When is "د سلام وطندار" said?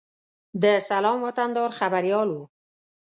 0.63-1.69